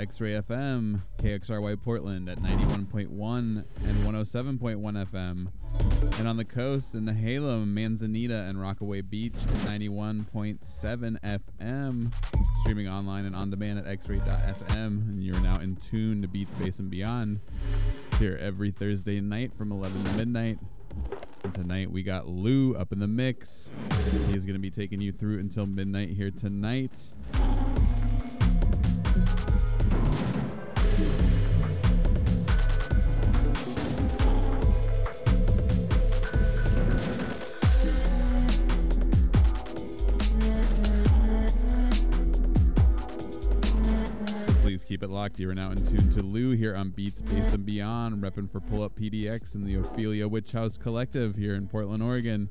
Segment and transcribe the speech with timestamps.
[0.00, 5.48] X Ray FM, KXRY Portland at 91.1 and 107.1 FM.
[6.18, 12.14] And on the coast in the Nehalem, Manzanita, and Rockaway Beach at 91.7 FM.
[12.62, 14.76] Streaming online and on demand at xray.fm.
[14.76, 17.40] And you're now in tune to Beat Space and Beyond.
[18.18, 20.58] Here every Thursday night from 11 to midnight.
[21.44, 23.70] And tonight we got Lou up in the mix.
[24.28, 27.12] He's going to be taking you through until midnight here tonight.
[45.20, 45.38] Locked.
[45.38, 48.58] You are now in tune to Lou here on Beats, Bass, and Beyond, repping for
[48.58, 52.48] Pull Up PDX and the Ophelia Witch House Collective here in Portland, Oregon.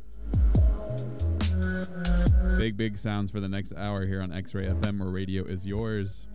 [2.59, 5.66] Big, big sounds for the next hour here on X Ray FM, where radio is
[5.66, 6.28] yours.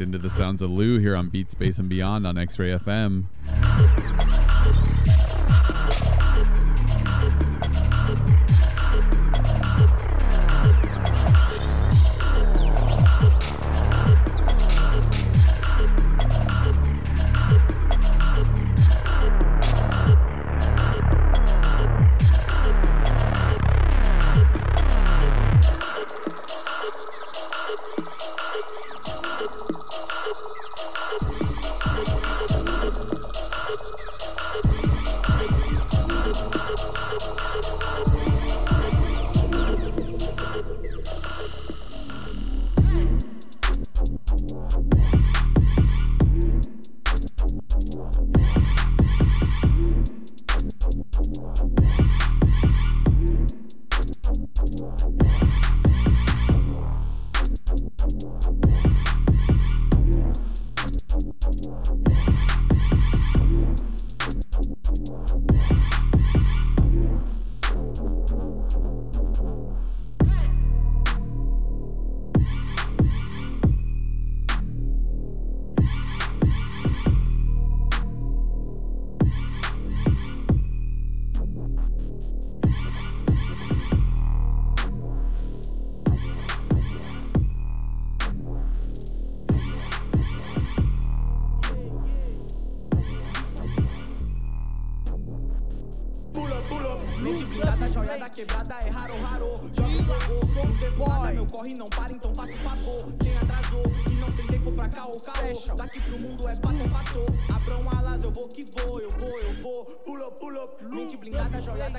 [0.00, 3.24] Into the sounds of Lou here on Beat Space and Beyond on X Ray FM.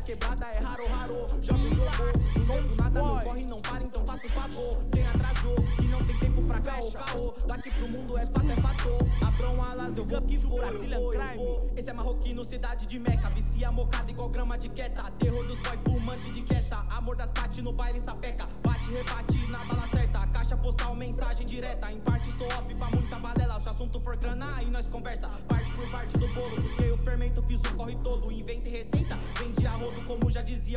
[0.10, 1.28] quebrada é raro, raro.
[1.41, 2.48] Joga jogou.
[2.48, 4.78] Não medo, nada não corre, não para, então faça o favor.
[4.88, 7.36] Sem atrasou, que não tem tempo pra caô, caô.
[7.45, 8.98] Daqui pro mundo é fato, é fator.
[9.28, 11.72] Abrão alas, eu vou que por Brazilian Crime.
[11.76, 13.30] Esse é marroquino, cidade de Meca.
[13.30, 15.04] Vicia mocada igual grama de queta.
[15.12, 16.78] Terror dos boys, fumante de queta.
[16.89, 18.48] Amor das pate no baile sapeca.
[18.63, 20.26] Bate, rebate na bala certa.
[20.28, 21.91] Caixa postal, mensagem direta.
[21.91, 23.60] Em parte estou off pra muita balela.
[23.60, 25.30] Se o assunto for grana, aí nós conversa.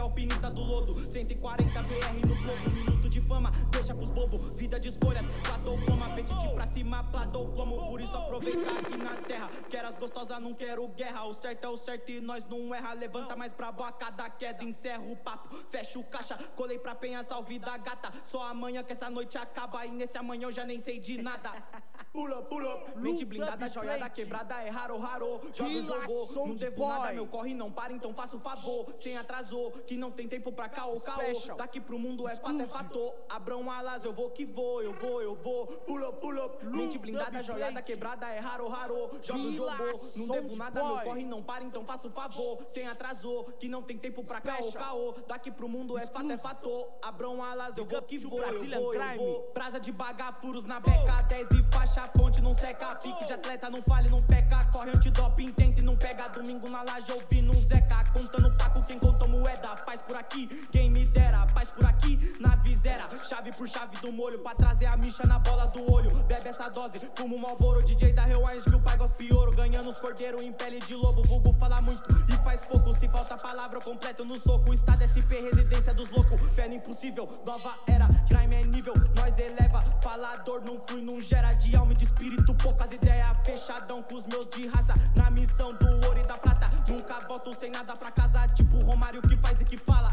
[0.03, 0.95] alpinista do lodo.
[0.99, 4.39] 140 BR no globo, minuto de fama, deixa pros bobo.
[4.57, 5.12] Vida de escolha
[11.43, 12.93] certo é o certo e nós não erra.
[12.93, 16.37] Levanta mais pra boa cada queda, encerra o papo, fecha o caixa.
[16.57, 18.11] Colei pra penha, salve da gata.
[18.25, 21.51] Só amanhã que essa noite acaba e nesse amanhã eu já nem sei de nada.
[22.13, 25.41] Pula, pula, mente blindada, joia da quebrada, é raro, raro.
[25.55, 28.93] Joga, jogou, não devo nada, meu corre não para, então faça o favor.
[28.97, 31.57] Sem atrasou, que não tem tempo pra caô, caô.
[31.57, 33.13] Daqui pro mundo é fato, é fato.
[33.31, 35.67] Abram alas, eu vou que vou, eu vou, eu vou.
[35.67, 36.51] Pula, pula,
[36.83, 39.11] mente blindada, joia da quebrada, é raro, raro.
[39.23, 42.59] Joga, jogou, não devo nada, meu corre não para, então faça o favor.
[42.69, 45.15] Sem atrasou, que não tem tempo pra caô, caô.
[45.27, 46.87] Daqui pro mundo é fato, é fato.
[47.03, 49.51] Abram alas, eu vou que vou, eu vou, eu vou.
[49.55, 53.83] Brasa de bagafuros na beca, 10 e faixa ponte não seca, pique de atleta não
[53.83, 54.65] fale, não peca.
[54.73, 56.29] Corre antidoping, tenta e não pega.
[56.29, 58.05] Domingo na laje ouvindo um Zeca.
[58.13, 59.77] Contando paco, quem conta moeda.
[59.77, 61.47] Paz por aqui, quem me dera.
[61.55, 63.09] Paz por aqui, na visera.
[63.25, 66.11] Chave por chave do molho, pra trazer a micha na bola do olho.
[66.25, 67.85] Bebe essa dose, fumo malboro.
[67.85, 69.53] DJ da Rewind que o pai gospe ouro.
[69.53, 71.23] Ganhando os cordeiros em pele de lobo.
[71.23, 72.97] Vulgo fala muito e faz pouco.
[72.99, 74.73] Se falta palavra, eu completo no soco.
[74.73, 76.41] Estado SP, residência dos loucos.
[76.55, 78.09] Fé impossível, nova era.
[78.29, 79.81] Crime é nível, nós eleva.
[80.03, 84.15] Falador, não fui, não gera de alma e de espírito espírito, poucas ideias, fechadão com
[84.15, 84.95] os meus de raça.
[85.17, 86.62] Na missão do ouro e da prata.
[86.93, 90.11] Nunca volto sem nada pra casa, tipo Romário que faz e que fala.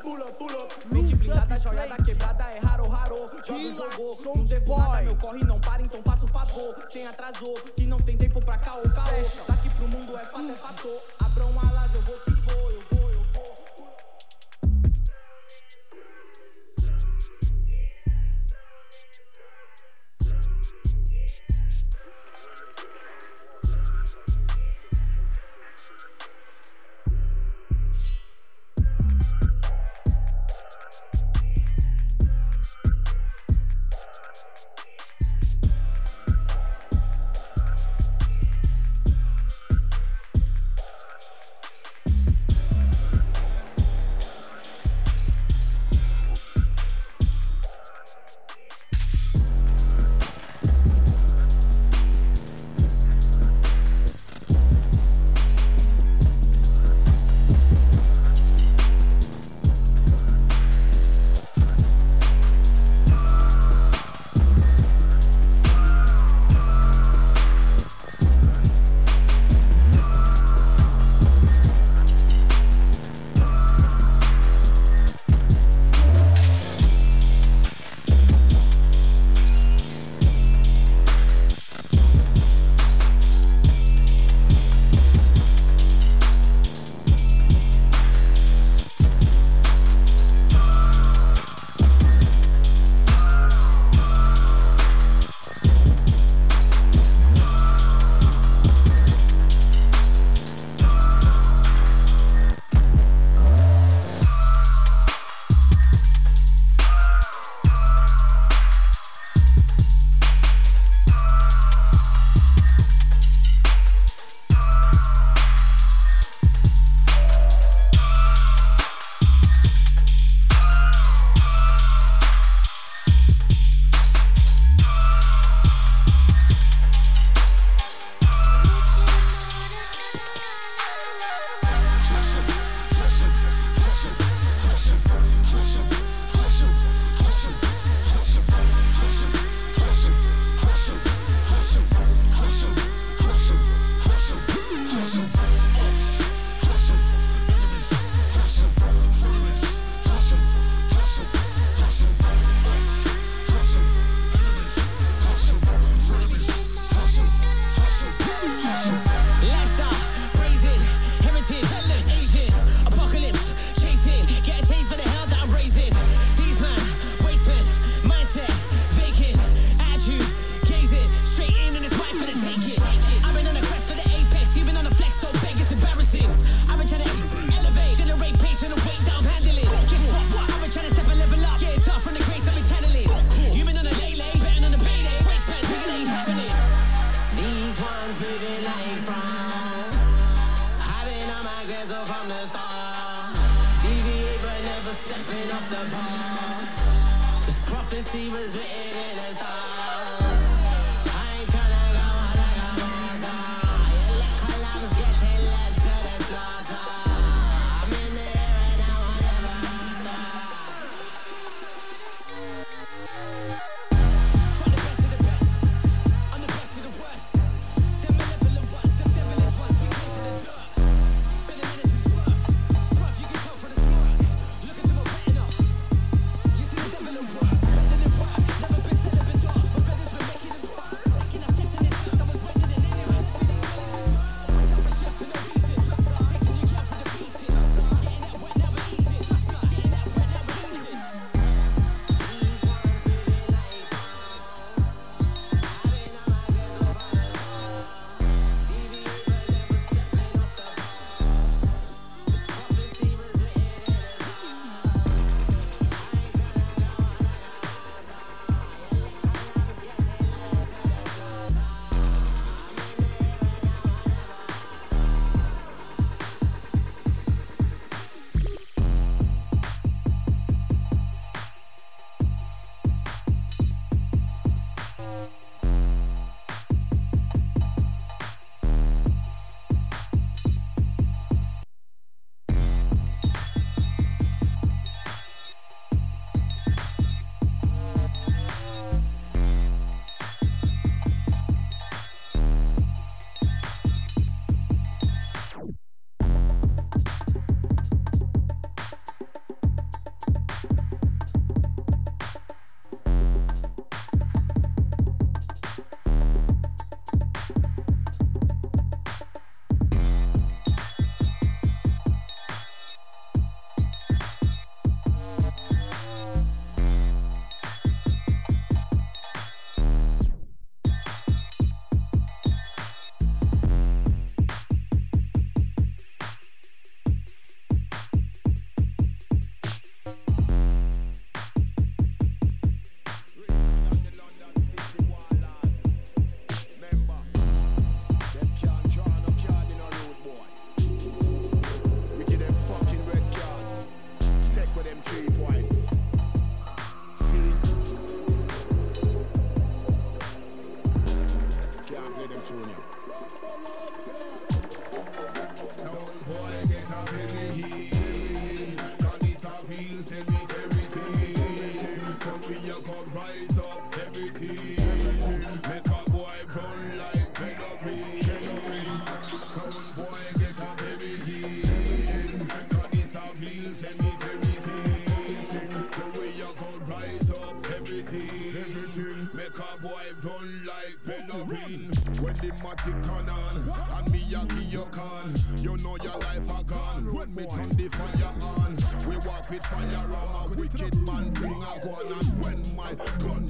[0.00, 3.26] Pula, pula, mente blindada, joia da quebrada, é raro, raro.
[3.44, 6.74] Joga jogou, não devo nada, meu corre não para, então faça o favor.
[6.90, 9.44] Sem atrasou, que não tem tempo pra caô, caô.
[9.48, 11.02] Daqui pro mundo é fato, é fator.
[11.22, 12.33] Abram alas, eu vou que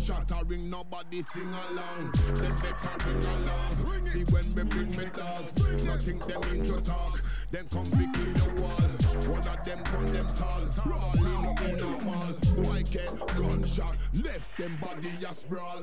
[0.04, 2.12] Shot a ring, nobody sing along.
[2.34, 3.84] They better ring along.
[3.86, 7.22] Ring See when we bring me dogs, nothing them into talk.
[7.50, 8.90] Then come we kill the wall.
[9.32, 10.60] One of them from them tall.
[10.84, 12.34] Rolling up in the mall.
[12.70, 15.82] Wicked gunshot, left them body a sprawl.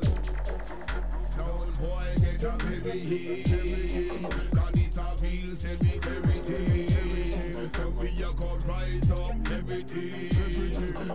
[1.23, 4.11] Sound boy get a very heat.
[4.53, 5.99] God is a real semi
[7.73, 10.29] So we a go rise up everything.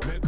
[0.08, 0.25] Make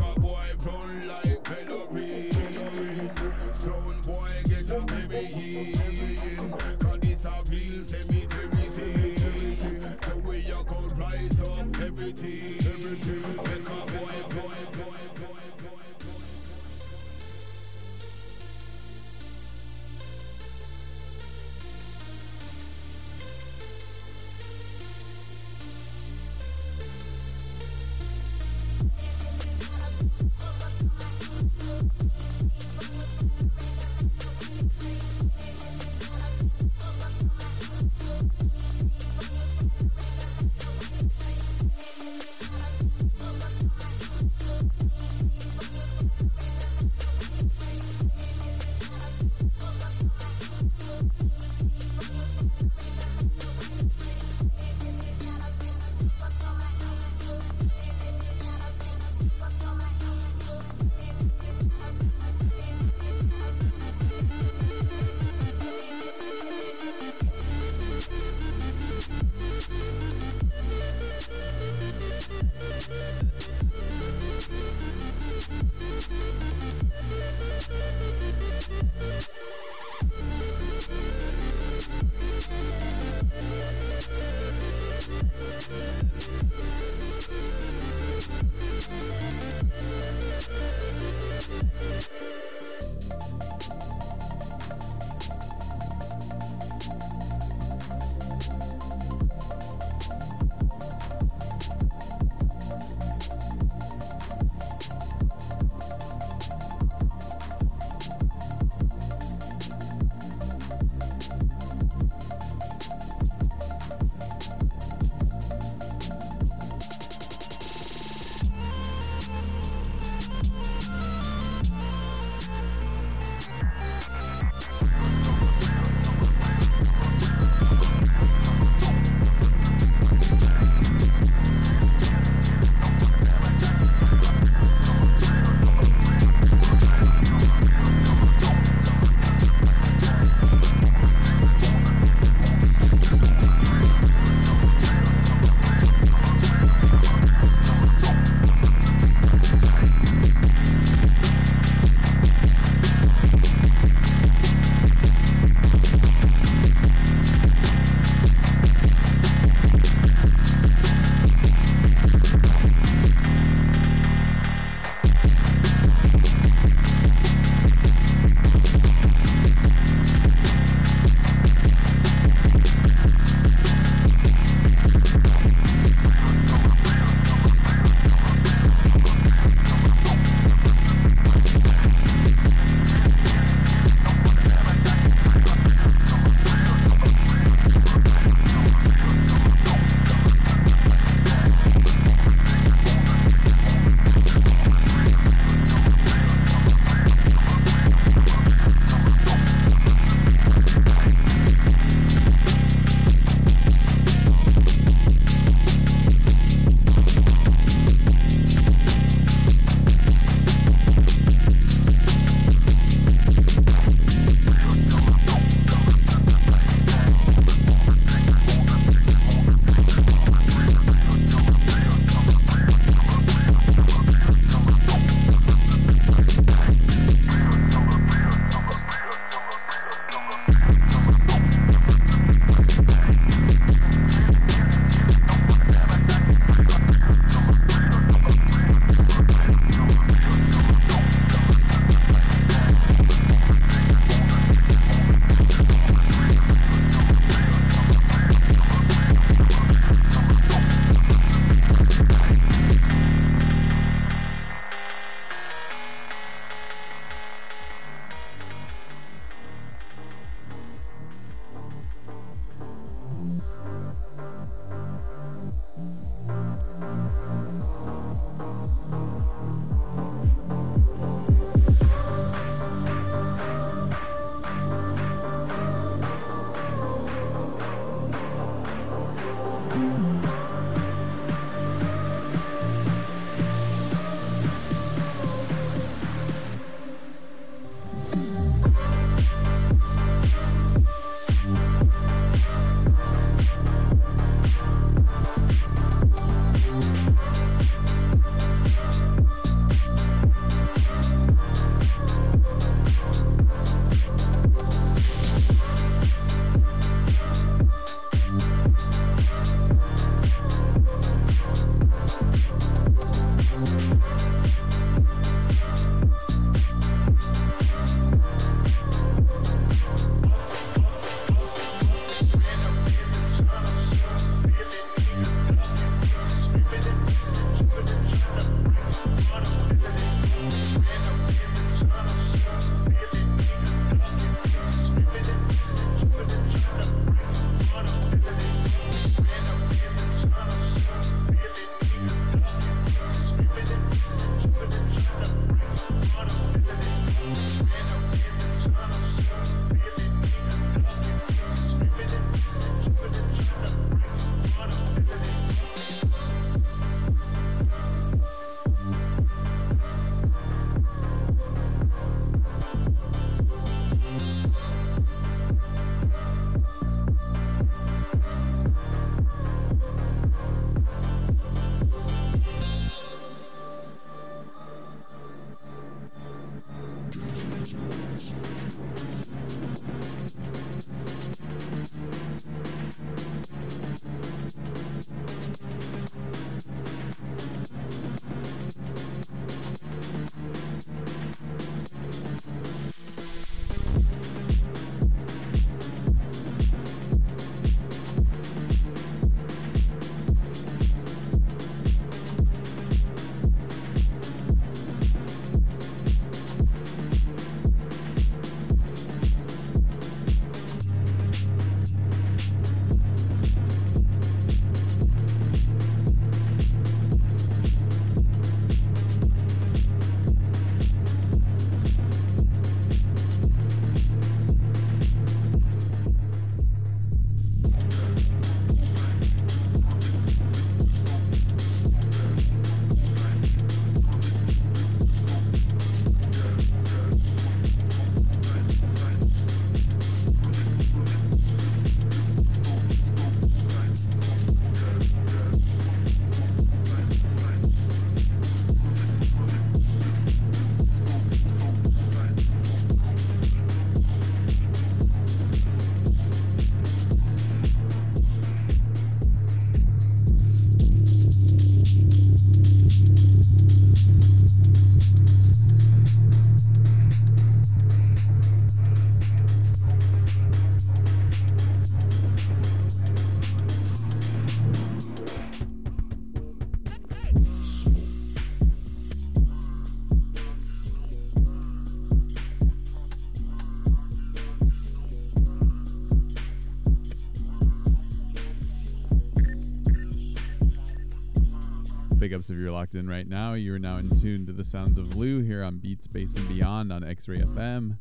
[492.59, 493.55] you're locked in right now.
[493.55, 496.49] You are now in tune to the sounds of Lou here on Beat Space and
[496.49, 497.99] Beyond on X Ray FM.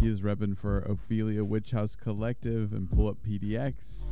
[0.00, 4.02] He is repping for Ophelia Witch House Collective and Pull Up PDX.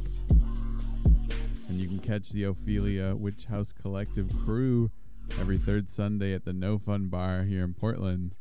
[1.69, 4.91] And you can catch the Ophelia Witch House Collective crew
[5.41, 8.35] every third Sunday at the No Fun Bar here in Portland.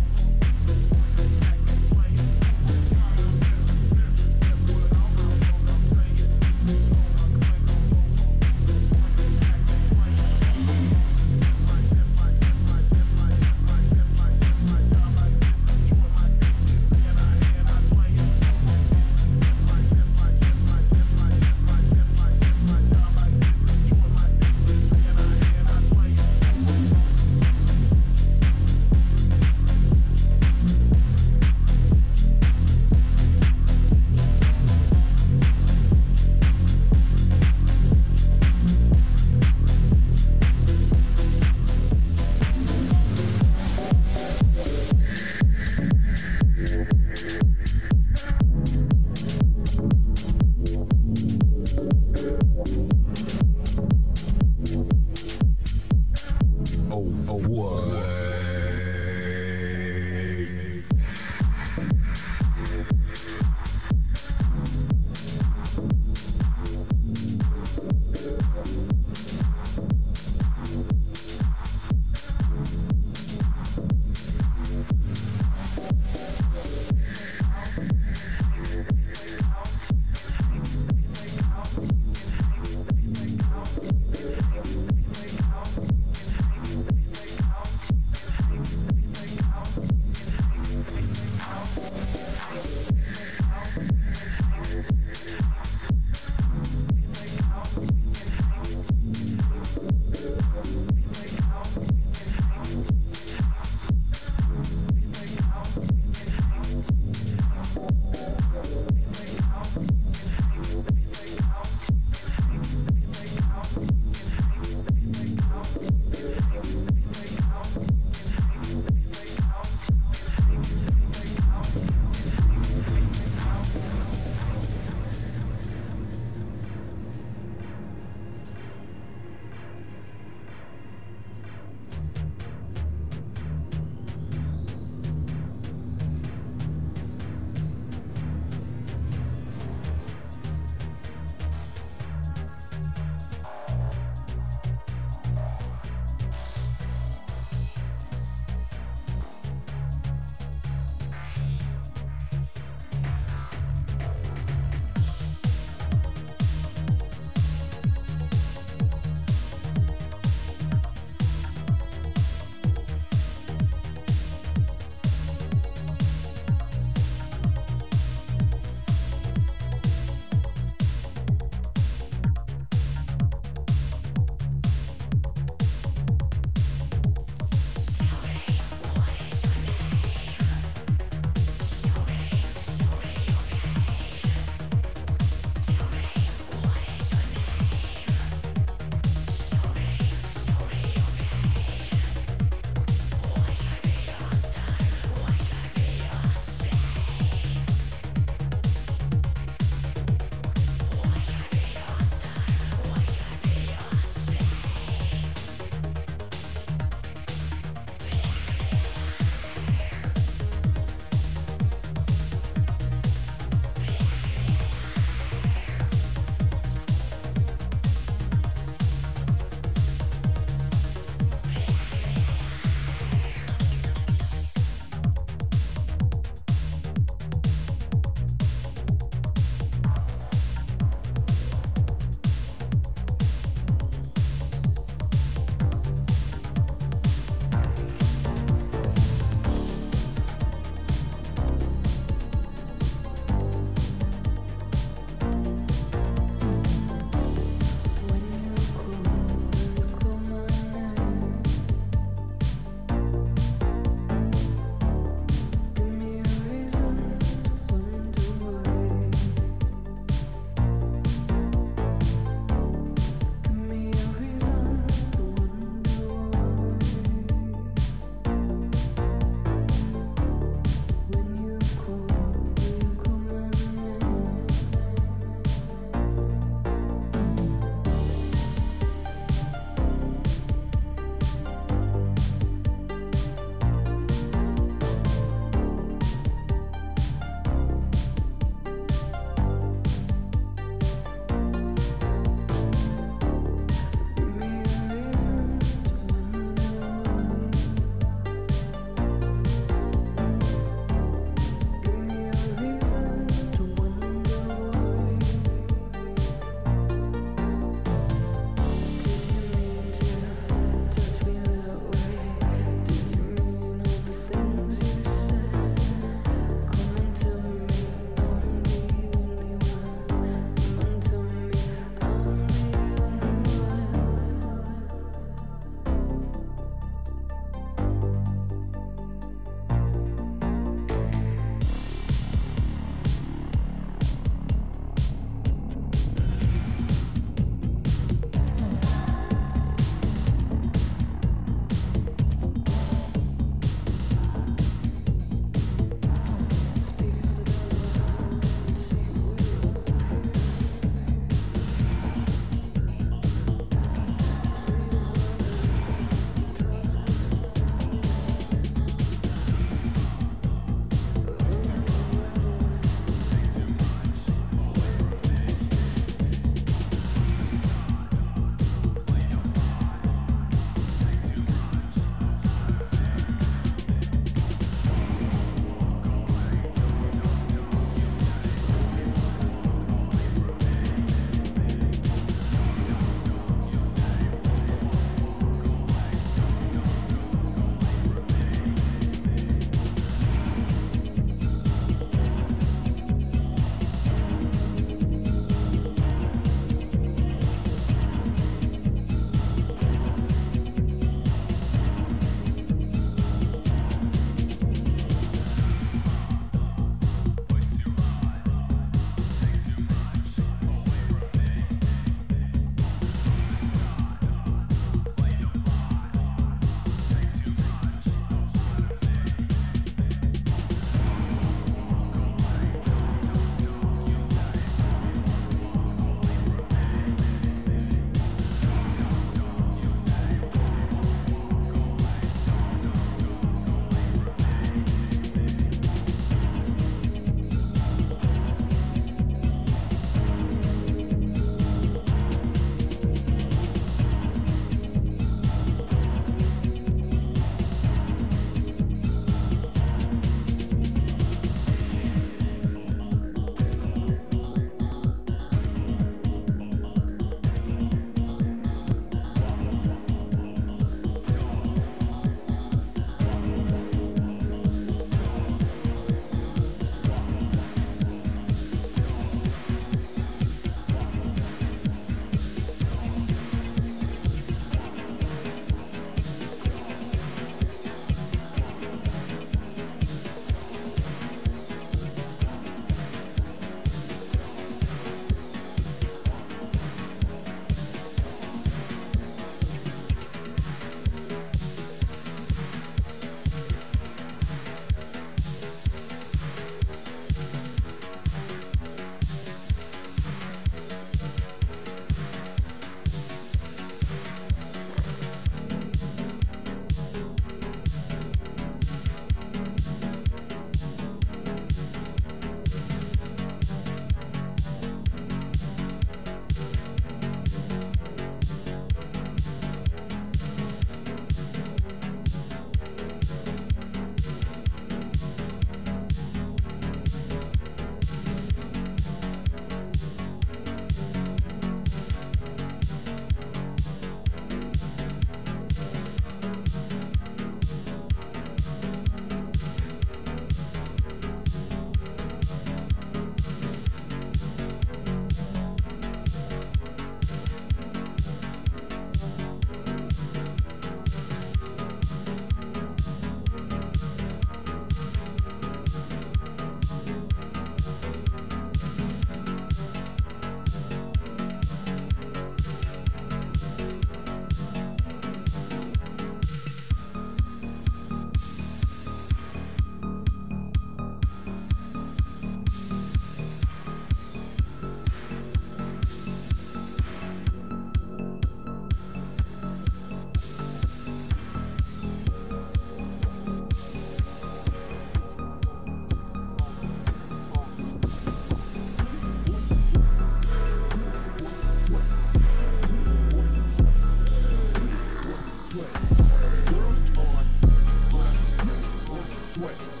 [599.53, 600.00] sweat.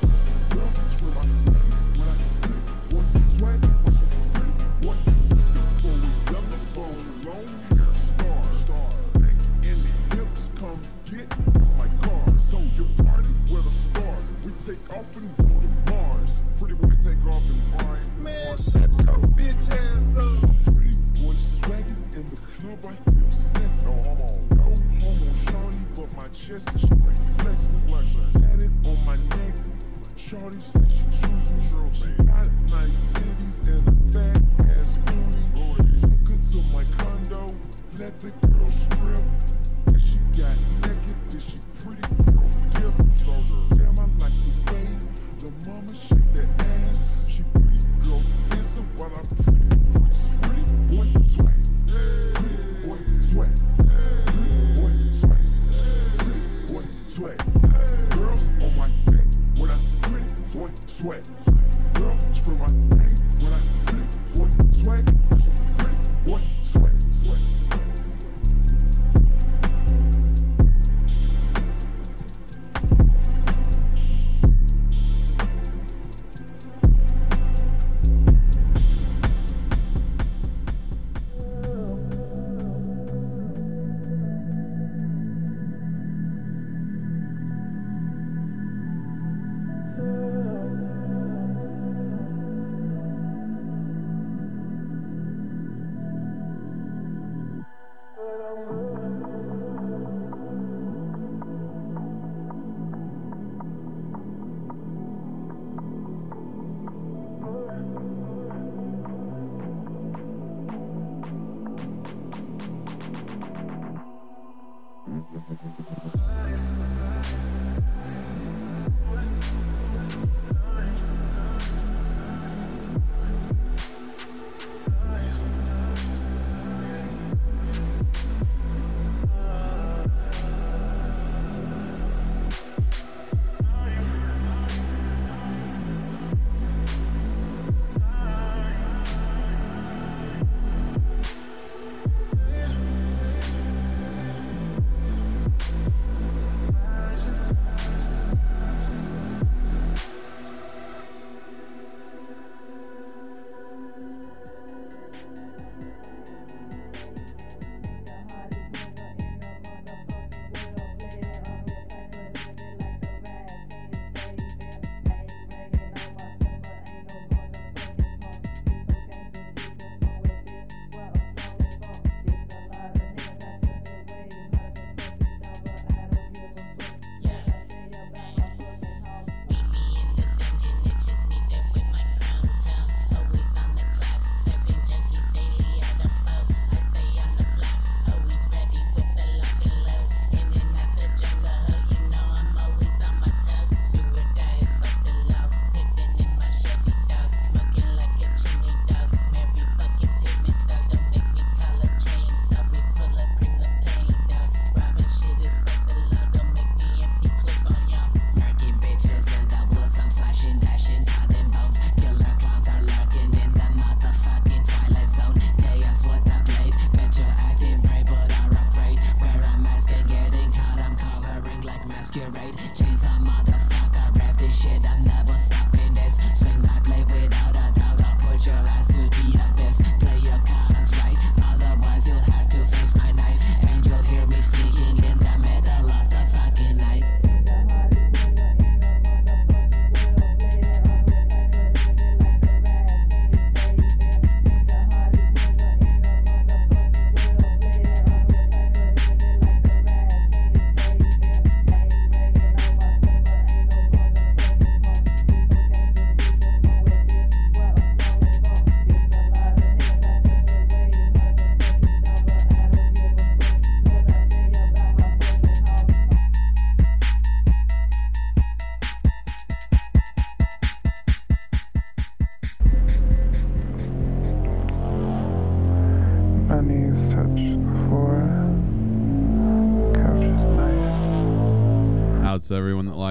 [115.33, 116.30] thank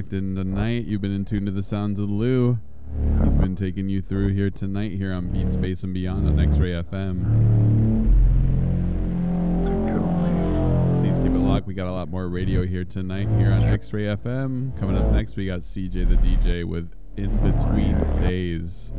[0.01, 0.86] locked in tonight.
[0.86, 2.59] You've been in tune to the sounds of Lou.
[3.22, 6.70] He's been taking you through here tonight here on Beat Space and Beyond on X-Ray
[6.70, 7.20] FM.
[11.03, 11.66] Please keep it locked.
[11.66, 14.74] We got a lot more radio here tonight here on X-Ray FM.
[14.78, 18.94] Coming up next, we got CJ the DJ with In Between Days.